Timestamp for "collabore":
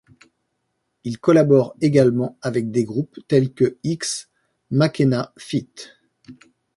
1.19-1.75